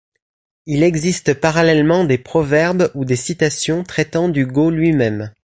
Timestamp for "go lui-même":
4.47-5.31